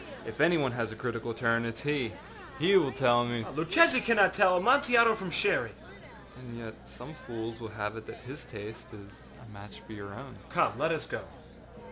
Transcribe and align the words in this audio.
If 0.25 0.41
any 0.41 0.57
one 0.57 0.71
has 0.71 0.91
a 0.91 0.95
critical 0.95 1.31
turn, 1.31 1.63
it 1.63 1.75
is 1.75 1.81
he. 1.81 2.13
He 2.57 2.75
will 2.75 2.91
tell 2.91 3.23
meââ 3.23 3.45
âLuchesi 3.53 4.03
cannot 4.03 4.33
tell 4.33 4.57
Amontillado 4.59 5.13
from 5.13 5.29
Sherry.â 5.29 5.73
âAnd 6.41 6.57
yet 6.57 6.73
some 6.89 7.13
fools 7.13 7.59
will 7.61 7.69
have 7.77 7.95
it 7.97 8.07
that 8.07 8.21
his 8.21 8.43
taste 8.43 8.95
is 8.95 9.11
a 9.47 9.53
match 9.53 9.81
for 9.85 9.93
your 9.93 10.11
own.â 10.15 10.51
âCome, 10.51 10.75
let 10.79 10.91
us 10.91 11.05
go. 11.05 11.21